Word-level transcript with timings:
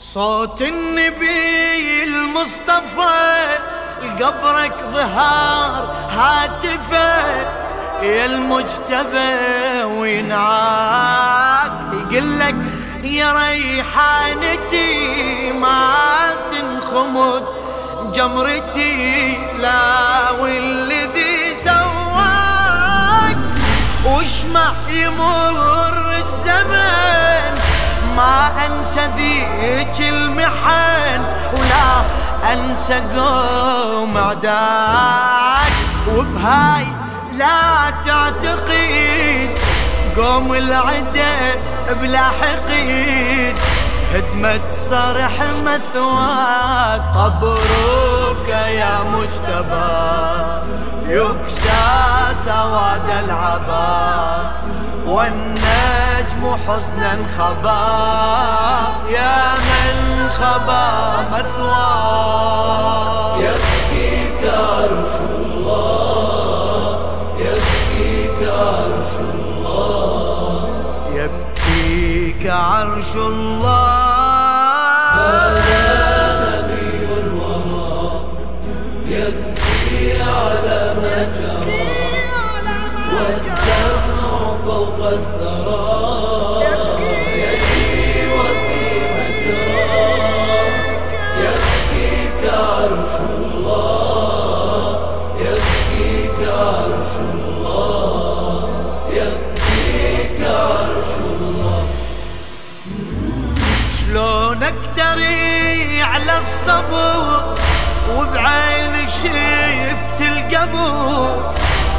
صوت 0.00 0.62
النبي 0.62 2.04
المصطفى 2.04 3.58
قبرك 4.20 4.74
ظهار 4.92 5.96
هاتفه 6.10 7.40
يا 8.02 8.24
المجتبى 8.26 9.82
وينعاك. 9.84 11.72
يقلك 12.10 12.56
يا 13.04 13.32
ريحانتي 13.32 14.88
ما 15.52 15.94
تنخمد 16.50 17.44
جمرتي 18.14 19.38
لا 19.58 20.30
والذي 20.30 21.54
سواك. 21.64 23.36
واشمع 24.04 24.72
يمر 24.88 26.14
الزمن 26.16 26.69
ما 28.50 28.66
أنسى 28.66 29.00
ذيك 29.16 30.00
المحن 30.00 31.22
ولا 31.52 32.02
أنسى 32.52 32.94
قوم 32.94 34.18
عداك 34.18 35.72
وبهاي 36.08 36.86
لا 37.32 37.90
تعتقد 38.06 39.50
قوم 40.16 40.54
العدا 40.54 41.36
بلا 41.90 42.24
حقيد. 42.40 43.56
هدمة 44.14 44.60
صرح 44.70 45.32
مثواك 45.62 47.02
قبرك 47.16 48.48
يا 48.48 48.98
مجتبى. 49.02 50.60
يكسى 51.06 52.34
سواد 52.44 53.10
العبا. 53.24 54.52
والنجم 55.10 56.42
حزنا 56.68 57.12
خبا 57.38 57.82
يا 59.08 59.54
من 59.54 60.28
خبا 60.30 60.88
مثواه 61.32 62.80
يبكيك 63.38 64.42
عرش 64.52 65.14
الله 65.30 66.98
يبكيك 67.38 68.40
عرش 68.48 69.14
الله. 69.34 70.68
يبكيك 71.14 72.42
عرش 72.50 73.12
الله. 73.14 73.79
الصبر 106.40 107.56
وبعين 108.16 109.08
شفت 109.08 110.20
القبر 110.20 111.54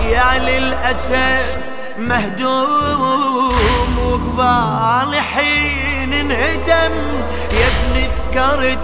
يا 0.00 0.38
للأسف 0.38 1.58
مهدوم 1.98 3.98
وقبال 3.98 5.20
حين 5.20 6.12
انهدم. 6.12 6.92
يا 7.52 7.66
ابني 7.66 8.08
ذكرت 8.08 8.78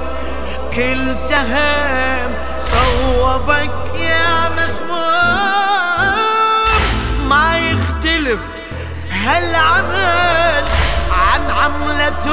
كل 0.75 1.17
سهم 1.17 2.31
صوبك 2.61 3.95
يا 3.95 4.49
مسموم. 4.49 5.01
ما 7.29 7.59
يختلف 7.59 8.41
هالعمل 9.11 10.65
عن 11.13 11.51
عملة 11.51 12.27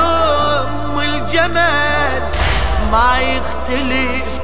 أم 0.62 1.00
الجمل. 1.00 2.22
ما 2.92 3.20
يختلف 3.20 4.40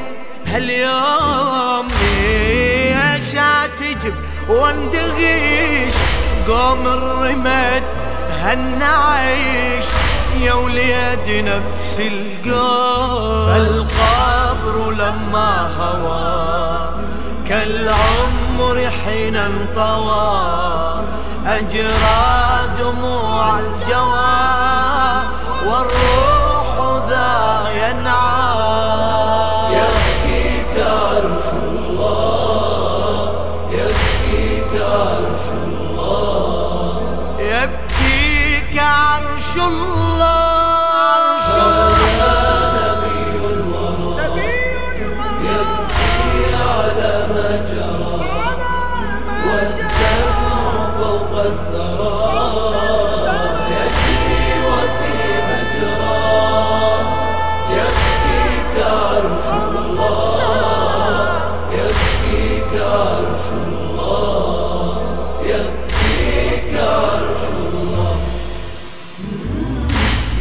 هاليوم 0.48 1.88
ليش 1.88 3.32
تجب 3.80 4.14
واندغيش؟ 4.50 5.94
قوم 6.48 6.88
الرمد 6.88 7.84
هالنعيش 8.42 9.86
يا 10.42 10.54
وليد 10.54 11.46
نفس 11.46 12.00
القوم. 12.00 13.46
فالقبر 13.46 14.92
لما 14.92 15.70
هوى 15.80 16.94
كالعمر 17.48 18.90
حين 19.06 19.36
انطوى. 19.36 21.04
أجرى 21.46 22.70
دموع 22.80 23.60
الجوى 23.60 24.34
والروح 25.66 26.33
ذا 27.84 27.90
ينعى 27.90 29.74
يبكيك 29.74 30.86
عرش 30.88 31.48
الله. 31.64 33.18
يبكيك 33.72 34.82
عرش 34.82 35.48
الله. 35.68 37.02
يبكيك 37.40 38.78
عرش 38.80 39.58
الله 39.58 40.24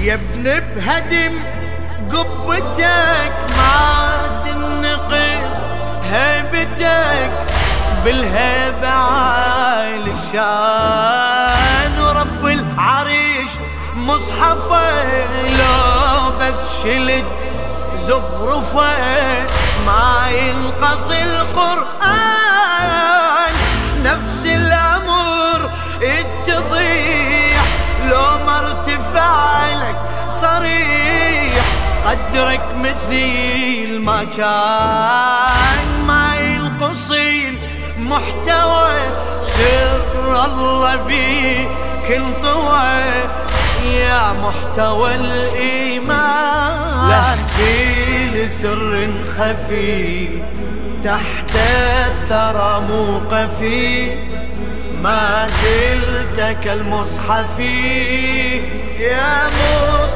يا 0.02 0.14
ابن 0.14 0.42
بهدم 0.74 1.34
قبتك 2.12 3.32
ما 3.56 4.42
تنقص 4.44 5.58
هيبتك 6.10 7.30
بالهيبة 8.04 8.88
عايل 8.88 10.08
الشان 10.08 11.92
ورب 12.02 12.46
العريش 12.46 13.50
مصحفة 13.96 15.02
لو 15.48 16.38
بس 16.40 16.82
شلت 16.82 17.24
زخرفة 18.06 19.42
ما 19.86 20.28
ينقص 20.30 21.10
القرآن. 21.10 22.31
قدرك 32.12 32.66
مثيل 32.74 34.00
ما 34.00 34.24
كان 34.24 36.06
ما 36.06 36.34
القصيل 36.56 37.58
محتوى 37.98 38.92
سر 39.44 40.44
الله 40.44 40.96
بيك 40.96 42.12
انطوى 42.16 43.02
يا 43.84 44.32
محتوى 44.32 45.14
الإيمان 45.14 46.58
في 47.56 48.48
سر 48.48 49.08
خفي 49.38 50.28
تحت 51.04 51.56
الثرى 51.56 52.82
موقفي. 52.88 54.10
ما 55.02 55.48
زلت 55.48 56.56
كالمصحف 56.64 57.58
يا 58.98 59.46
مصحفا 59.48 60.11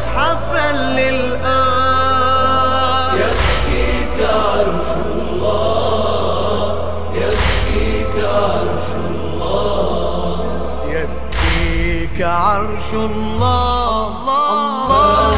يبكيك 12.17 12.29
عرش 12.29 12.95
الله 12.95 14.07
الله. 14.07 15.37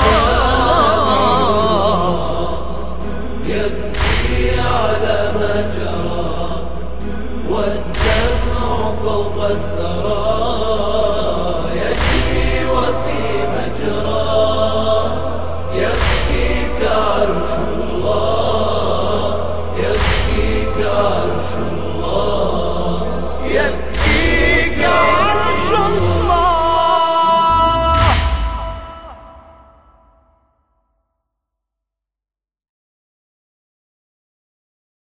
يبكي 3.47 4.61
على 4.61 5.33
ما 5.35 5.55
جرى 5.75 6.31
والدمع 7.51 8.95
فوق 9.03 9.39
الثرى. 9.45 9.78